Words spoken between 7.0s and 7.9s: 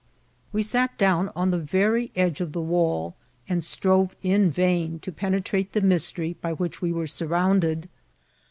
surrounded.